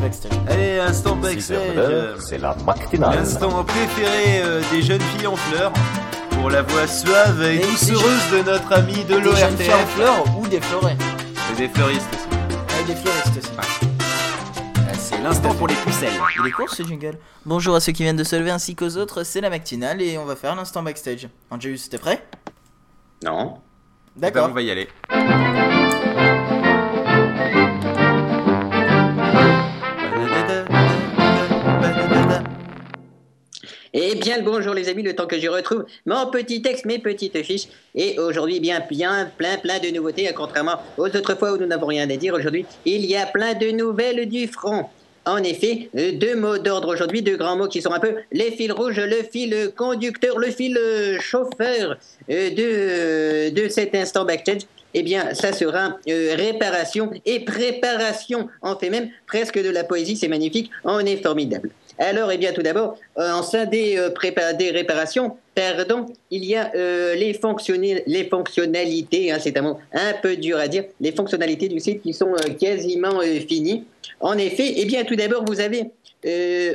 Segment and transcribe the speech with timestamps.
[0.00, 0.32] backstage.
[0.48, 2.18] Allez, instant backstage.
[2.20, 3.16] C'est la matinale.
[3.16, 5.72] L'instant préféré euh, des jeunes filles en fleurs.
[6.30, 9.76] Pour la voix suave et Et doucereuse de notre ami de Des jeunes filles en
[9.78, 9.88] l'ORTF.
[9.94, 10.96] fleurs ou des fleurets.
[11.52, 12.28] Et des fleuristes aussi.
[12.30, 13.50] Ah, des fleuristes aussi.
[13.58, 16.12] Ah, C'est l'instant pour les pucelles.
[16.40, 17.18] Il est court ce jingle.
[17.44, 20.16] Bonjour à ceux qui viennent de se lever ainsi qu'aux autres, c'est la matinale et
[20.16, 21.28] on va faire l'instant backstage.
[21.50, 22.24] Angelus, t'es prêt?
[23.24, 23.58] Non.
[24.14, 24.48] Ben, D'accord.
[24.50, 24.88] on va y aller.
[34.00, 37.42] Eh bien, bonjour les amis, le temps que je retrouve mon petit texte, mes petites
[37.42, 37.66] fiches.
[37.96, 41.66] Et aujourd'hui, bien, bien, plein, plein de nouveautés, hein, contrairement aux autres fois où nous
[41.66, 42.32] n'avons rien à dire.
[42.32, 44.84] Aujourd'hui, il y a plein de nouvelles du front.
[45.26, 48.52] En effet, euh, deux mots d'ordre aujourd'hui, deux grands mots qui sont un peu les
[48.52, 51.96] fils rouges, le fil conducteur, le fil euh, chauffeur
[52.30, 54.62] euh, de, de cet instant backstage.
[54.94, 58.48] Eh bien, ça sera euh, réparation et préparation.
[58.62, 61.70] On fait même presque de la poésie, c'est magnifique, on est formidable.
[61.98, 66.54] Alors, eh bien, tout d'abord, euh, en sein des, euh, des réparations, pardon, il y
[66.54, 71.12] a euh, les, fonctionnali- les fonctionnalités, hein, c'est un un peu dur à dire, les
[71.12, 73.84] fonctionnalités du site qui sont quasiment finies.
[74.20, 75.90] En effet, eh bien, tout d'abord, vous avez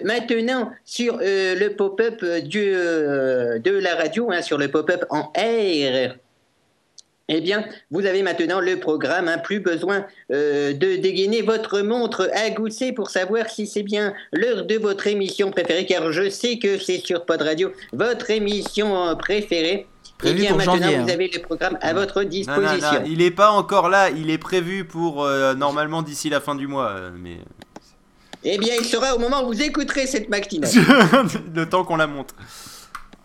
[0.03, 6.15] maintenant sur le pop-up de la radio, hein, sur le pop-up en R,
[7.29, 12.29] eh bien, vous avez maintenant le programme, hein, plus besoin euh, de dégainer votre montre
[12.33, 16.59] à gousset pour savoir si c'est bien l'heure de votre émission préférée, car je sais
[16.59, 19.87] que c'est sur Pod Radio, votre émission euh, préférée.
[20.17, 21.13] Prévu eh bien, pour maintenant, janvier, vous hein.
[21.13, 22.93] avez le programme à votre Non, non, disposition.
[22.93, 26.55] non, il est pas encore là, il est prévu pour euh, normalement d'ici la fin
[26.55, 27.37] du mois, euh, mais
[28.43, 30.69] Eh bien, il sera au moment où vous écouterez cette matinale.
[31.55, 32.35] le temps qu'on la monte.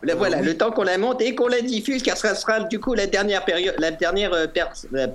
[0.02, 2.78] Le- voilà, le temps qu'on la monte et qu'on la diffuse, car ça sera du
[2.78, 5.08] coup la dernière période, la dernière, euh, per- la,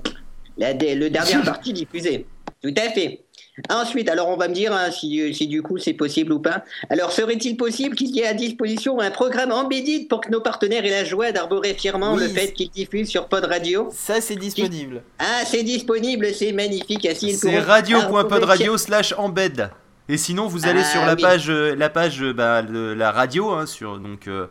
[0.57, 2.25] la- dé- le dernière partie diffusée.
[2.61, 3.21] Tout à fait.
[3.69, 6.39] Ensuite, alors on va me dire hein, si, euh, si du coup c'est possible ou
[6.39, 6.63] pas.
[6.89, 10.83] Alors serait-il possible qu'il y ait à disposition un programme embedded pour que nos partenaires
[10.85, 13.89] aient la joie d'arborer fièrement Oui, le fait qu'ils diffusent sur Pod Radio?
[13.93, 15.03] Ça, c'est disponible.
[15.19, 17.05] Ah, c'est disponible, c'est magnifique.
[17.05, 19.69] Ainsi, ils C'est radio.podradio slash embed.
[20.09, 21.21] Et sinon, vous allez Ah, sur la oui.
[21.21, 24.47] page, euh, la page euh, bah, de la radio, hein, sur donc euh, euh,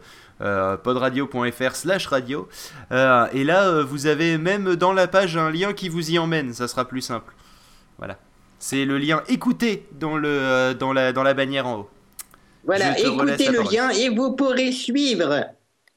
[0.77, 2.49] podradio.fr slash radio.
[2.91, 6.19] Euh, et là, euh, vous avez même dans la page un lien qui vous y
[6.19, 6.53] emmène.
[6.53, 7.35] Ça sera plus simple.
[7.99, 8.19] Voilà.
[8.59, 11.91] C'est le lien écoutez dans, le, euh, dans, la, dans la bannière en haut.
[12.65, 13.73] Voilà, écoutez le parole.
[13.73, 15.47] lien et vous pourrez suivre.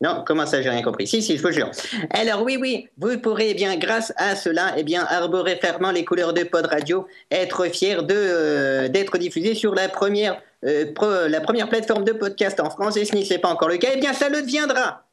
[0.02, 1.08] Non, comment ça, j'ai rien compris?
[1.08, 1.72] Si, si, je vous jure.
[2.10, 6.04] Alors oui, oui, vous pourrez, eh bien, grâce à cela, eh bien, arborer fermement les
[6.04, 11.70] couleurs de Pod Radio, être fier euh, d'être diffusé sur la première, euh, la première
[11.70, 12.98] plateforme de podcast en France.
[12.98, 15.06] Et ce n'est pas encore le cas, eh bien, ça le deviendra.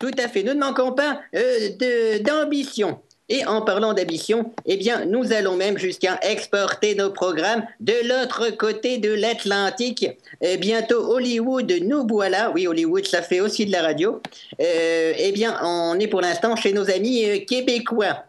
[0.00, 0.42] Tout à fait.
[0.42, 3.00] Nous ne manquons pas euh, d'ambition.
[3.28, 8.50] Et en parlant d'ambition, eh bien, nous allons même jusqu'à exporter nos programmes de l'autre
[8.56, 10.08] côté de l'Atlantique.
[10.42, 12.50] Euh, bientôt Hollywood, nous voilà.
[12.52, 14.22] Oui, Hollywood, ça fait aussi de la radio.
[14.60, 18.24] Euh, eh bien, on est pour l'instant chez nos amis euh, québécois.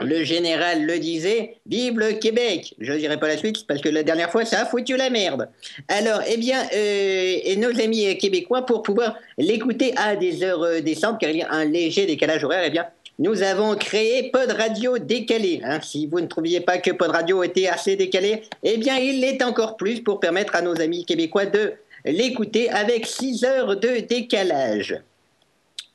[0.00, 2.74] Le général le disait, vive le Québec.
[2.80, 5.48] Je dirai pas la suite parce que la dernière fois ça a foutu la merde.
[5.86, 10.82] Alors, eh bien, euh, et nos amis euh, québécois pour pouvoir l'écouter à des heures
[10.82, 12.86] décentes, car il y a un léger décalage horaire, eh bien,
[13.18, 15.60] nous avons créé Pod Radio décalé.
[15.64, 15.78] hein.
[15.82, 19.42] Si vous ne trouviez pas que Pod Radio était assez décalé, eh bien, il l'est
[19.42, 25.00] encore plus pour permettre à nos amis québécois de l'écouter avec 6 heures de décalage.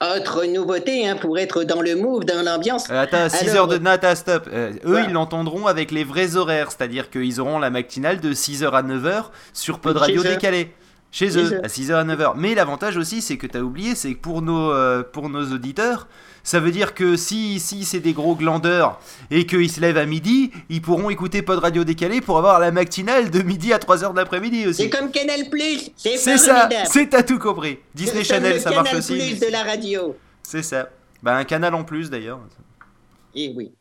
[0.01, 2.89] Autre nouveauté, hein, pour être dans le move, dans l'ambiance.
[2.89, 4.47] Euh, attends, 6 Alors- heures de Nata, stop.
[4.53, 5.03] Euh, eux, Ouais.
[5.07, 9.31] ils l'entendront avec les vrais horaires, c'est-à-dire qu'ils auront la matinale de 6h à 9h
[9.53, 10.71] sur Pod Radio décalé.
[11.11, 11.61] Chez eux, eux.
[11.63, 12.33] à 6h à 9h.
[12.37, 15.43] Mais l'avantage aussi, c'est que tu as oublié, c'est que pour nos, euh, pour nos
[15.51, 16.07] auditeurs,
[16.43, 18.99] ça veut dire que si, si c'est des gros glandeurs
[19.31, 22.71] et qu'ils se lèvent à midi, ils pourront écouter Pod Radio décalé pour avoir la
[22.71, 24.89] matinale de midi à 3h de l'après-midi C'est aussi.
[24.89, 27.79] comme Canal Plus, c'est C'est ça, c'est t'as tout compris.
[27.95, 29.13] Disney C'est Channel, ça marche Canal aussi.
[29.17, 30.15] Plus de la radio.
[30.43, 30.89] C'est ça.
[31.23, 32.39] Bah, un canal en plus d'ailleurs.
[33.35, 33.71] Et oui.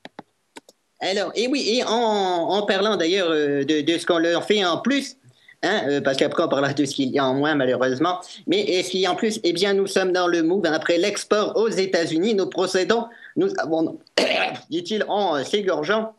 [1.01, 4.65] Alors, et oui, et en, en parlant d'ailleurs euh, de, de ce qu'on leur fait
[4.65, 5.17] en plus,
[5.63, 8.61] hein, euh, parce qu'après on parlera de ce qu'il y a en moins malheureusement, mais
[8.61, 12.35] et a en plus, eh bien nous sommes dans le move, après l'export aux États-Unis,
[12.35, 13.07] nous procédons,
[13.37, 13.99] nous avons,
[14.71, 16.15] dit-il en s'égorgeant,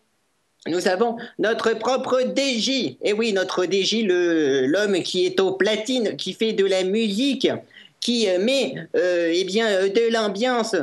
[0.68, 2.98] nous avons notre propre DJ.
[3.02, 7.50] Et oui, notre DJ, l'homme qui est aux platines, qui fait de la musique,
[8.02, 10.76] qui euh, met euh, eh bien, de l'ambiance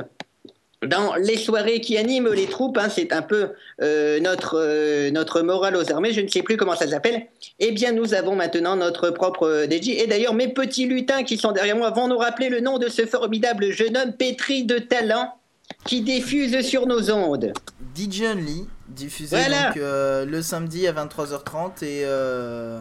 [0.87, 3.51] dans les soirées qui animent les troupes, hein, c'est un peu
[3.83, 7.27] euh, notre, euh, notre morale aux armées, je ne sais plus comment ça s'appelle.
[7.59, 9.89] Eh bien, nous avons maintenant notre propre euh, DJ.
[9.91, 12.89] Et d'ailleurs, mes petits lutins qui sont derrière moi vont nous rappeler le nom de
[12.89, 15.33] ce formidable jeune homme pétri de talent
[15.87, 17.53] qui diffuse sur nos ondes.
[17.97, 19.69] DJ Only, Diffusé Voilà.
[19.69, 22.79] donc euh, le samedi à 23h30 et, euh,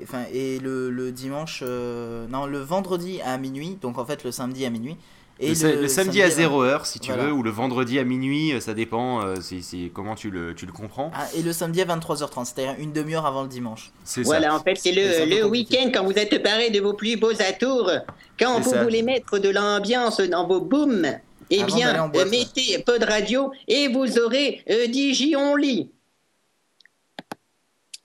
[0.00, 1.62] et, enfin, et le, le dimanche.
[1.64, 3.78] euh, non, le vendredi à minuit.
[3.80, 4.96] Donc en fait, le samedi à minuit.
[5.42, 7.24] Et le, sa- le samedi à 0h si tu Voilà.
[7.28, 10.54] veux, ou le vendredi à minuit, euh, ça dépend euh, c'est- c'est comment tu le,
[10.54, 11.10] tu le comprends.
[11.14, 13.90] Ah, et le samedi à 23h30, c'est-à-dire une demi-heure avant le dimanche.
[14.04, 14.26] C'est ça.
[14.28, 17.16] Voilà, en fait, c'est le, peu le week-end quand vous êtes paré de vos plus
[17.16, 17.90] beaux atours,
[18.38, 18.82] quand C'est vous ça.
[18.82, 21.06] voulez mettre de l'ambiance dans vos booms,
[21.50, 22.30] eh Avant bien, boîte.
[22.30, 25.90] mettez Pod Radio et vous aurez euh, Digi Only.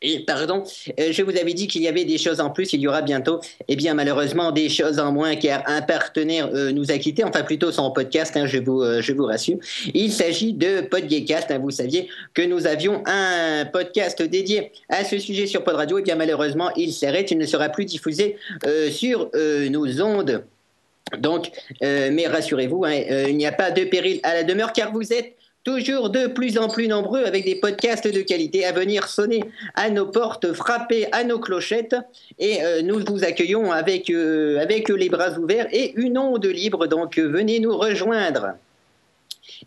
[0.01, 0.63] Et pardon,
[0.99, 3.01] euh, je vous avais dit qu'il y avait des choses en plus, il y aura
[3.01, 3.39] bientôt,
[3.69, 7.43] eh bien malheureusement des choses en moins car un partenaire euh, nous a quittés, enfin
[7.43, 9.57] plutôt son podcast, hein, je, vous, euh, je vous rassure.
[9.93, 15.17] Il s'agit de Podgaycast, hein, vous saviez que nous avions un podcast dédié à ce
[15.17, 18.35] sujet sur Pod Radio, et bien malheureusement il s'arrête, il ne sera plus diffusé
[18.91, 20.43] sur nos ondes.
[21.19, 21.51] Donc,
[21.81, 22.93] mais rassurez-vous, hein,
[23.27, 26.57] il n'y a pas de péril à la demeure car vous êtes toujours de plus
[26.57, 31.07] en plus nombreux avec des podcasts de qualité à venir sonner à nos portes, frapper
[31.11, 31.95] à nos clochettes
[32.39, 36.87] et euh, nous vous accueillons avec, euh, avec les bras ouverts et une onde libre.
[36.87, 38.53] Donc, euh, venez nous rejoindre.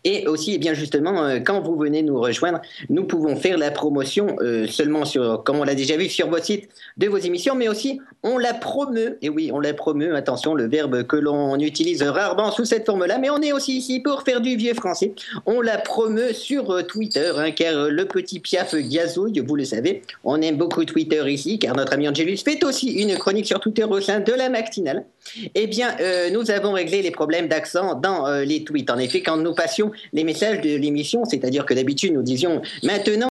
[0.03, 3.71] Et aussi, eh bien justement, euh, quand vous venez nous rejoindre, nous pouvons faire la
[3.71, 7.55] promotion euh, seulement sur, comme on l'a déjà vu, sur votre site de vos émissions,
[7.55, 9.17] mais aussi on la promeut.
[9.21, 10.15] Et oui, on la promeut.
[10.15, 13.99] Attention, le verbe que l'on utilise rarement sous cette forme-là, mais on est aussi ici
[13.99, 15.13] pour faire du vieux français.
[15.45, 20.01] On la promeut sur euh, Twitter, hein, car le petit piaf gazouille, vous le savez,
[20.23, 23.83] on aime beaucoup Twitter ici, car notre ami Angelus fait aussi une chronique sur Twitter
[23.83, 25.05] au sein de la matinale.
[25.55, 25.95] Eh bien,
[26.31, 28.89] nous avons réglé les problèmes d'accent dans les tweets.
[28.89, 29.53] En effet, quand nous
[30.13, 33.27] les messages de l'émission, c'est-à-dire que d'habitude nous disions maintenant.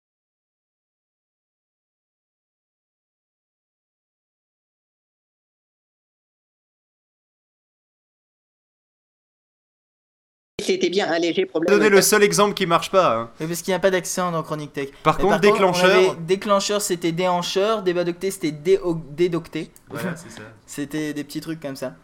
[10.60, 11.72] C'était bien un léger problème.
[11.78, 13.14] Donner le seul exemple qui marche pas.
[13.16, 13.30] hein.
[13.38, 14.88] Parce qu'il n'y a pas d'accent dans Chronique Tech.
[15.04, 16.10] Par Mais contre, on déclencheur.
[16.12, 17.82] avait- déclencheur, c'était déhancheur.
[17.82, 19.70] Débadocté, c'était dédocté.
[19.88, 20.42] Voilà, c'est ça.
[20.66, 21.94] C'était des petits trucs comme ça.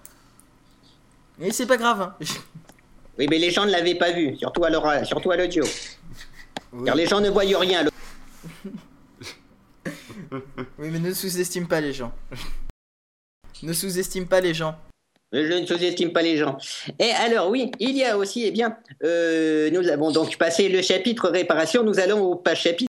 [1.38, 2.00] Mais c'est pas grave.
[2.00, 2.14] hein.
[3.18, 5.64] Oui, mais les gens ne l'avaient pas vu, surtout à l'oral- surtout à l'audio.
[6.72, 6.84] Oui.
[6.84, 7.86] Car les gens ne voient rien.
[7.86, 7.90] à.
[10.78, 12.12] Oui, mais ne sous-estime pas les gens.
[13.62, 14.74] ne sous-estime pas les gens.
[15.32, 16.56] Je ne sous-estime pas les gens.
[16.98, 20.80] Et alors, oui, il y a aussi, eh bien, euh, nous avons donc passé le
[20.82, 22.90] chapitre réparation, nous allons au pas chapitre.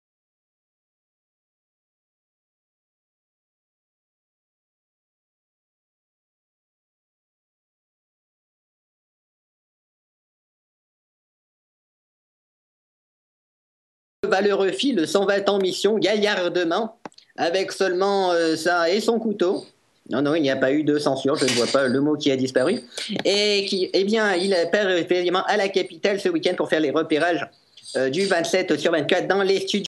[14.28, 16.96] Valeureux fil s'en va en mission gaillardement,
[17.36, 19.64] avec seulement euh, ça et son couteau.
[20.10, 22.16] Non, non, il n'y a pas eu de censure, je ne vois pas le mot
[22.16, 22.80] qui a disparu.
[23.24, 26.90] Et qui, eh bien, il part évidemment à la capitale ce week-end pour faire les
[26.90, 27.46] repérages
[27.96, 29.84] euh, du 27 sur 24 dans les studios.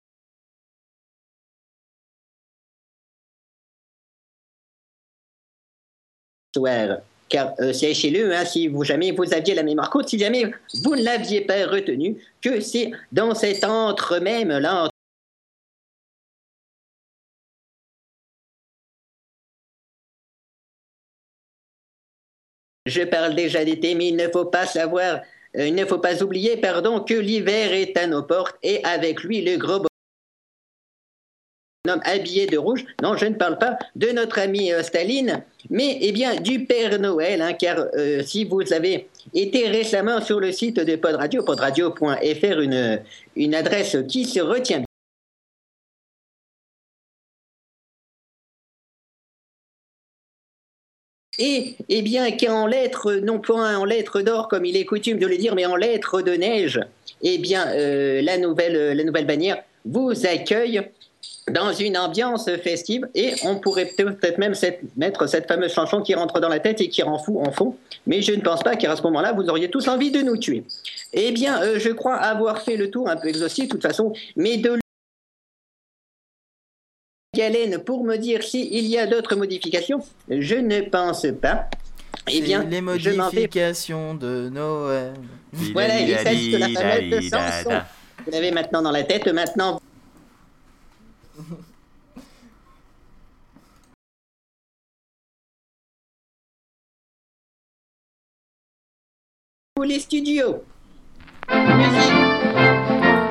[7.35, 10.53] Car euh, sachez-le, hein, si vous jamais vous aviez la mémoire courte, si jamais
[10.85, 14.89] vous ne l'aviez pas retenu, que c'est dans cet entre même là
[22.87, 25.21] Je parle déjà d'été, mais il ne faut pas savoir,
[25.57, 29.25] euh, il ne faut pas oublier, pardon, que l'hiver est à nos portes et avec
[29.25, 29.85] lui le gros
[31.85, 32.85] bonhomme habillé de rouge.
[33.03, 36.99] Non, je ne parle pas de notre ami euh, Staline, mais eh bien du Père
[36.99, 41.43] Noël, hein, car euh, si vous avez été récemment sur le site de Pod Radio,
[41.43, 43.03] podradio.fr, une,
[43.37, 44.83] une adresse qui se retient
[51.37, 55.27] Et, eh bien, qu'en lettres, non point en lettres d'or, comme il est coutume de
[55.27, 56.81] le dire, mais en lettres de neige,
[57.23, 60.81] eh bien, euh, la, nouvelle, la nouvelle bannière vous accueille
[61.51, 66.15] dans une ambiance festive et on pourrait peut-être même cette- mettre cette fameuse chanson qui
[66.15, 68.77] rentre dans la tête et qui rend fou en fond, mais je ne pense pas
[68.77, 70.65] car à ce moment-là, vous auriez tous envie de nous tuer.
[71.13, 74.15] Eh bien, euh, je crois avoir fait le tour un peu exhaustif de toute façon,
[74.37, 74.79] mais de
[77.37, 81.69] Galen pour me dire s'il y a d'autres modifications, je ne pense pas.
[82.31, 85.13] Eh bien, les modifications de Noël.
[85.53, 87.71] Voilà, il s'agit de la fameuse chanson.
[88.25, 89.81] Vous l'avez maintenant dans la tête, maintenant.
[99.75, 100.65] Pour les studios.
[101.51, 103.25] Musique.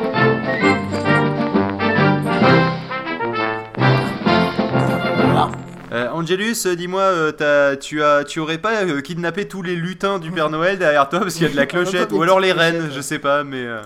[5.91, 10.31] Euh, Angelus, dis-moi, euh, tu, as, tu aurais pas euh, kidnappé tous les lutins du
[10.31, 12.91] Père Noël derrière toi parce qu'il y a de la clochette Ou alors les clochettes,
[12.91, 13.63] je sais pas, mais.
[13.63, 13.81] euh,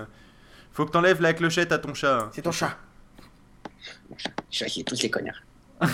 [0.72, 2.18] Faut que t'enlèves la clochette à ton chat.
[2.20, 2.30] hein.
[2.32, 2.78] C'est ton chat.
[4.58, 5.42] Je vais tous ces connards.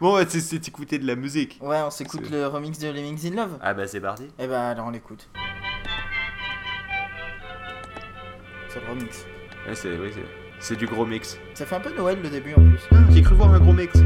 [0.00, 1.58] Bon, ouais, c'est- écouter de la musique.
[1.60, 3.58] Ouais, on s'écoute le remix de Lemmings in Love.
[3.60, 4.24] Ah bah c'est parti.
[4.38, 5.28] Eh bah alors on l'écoute.
[8.68, 9.26] C'est le remix.
[9.66, 10.20] Ouais, c'est oui, c'est-
[10.60, 11.38] c'est du gros mix.
[11.54, 12.80] Ça fait un peu Noël le début en plus.
[13.10, 13.98] J'ai cru voir un gros mix.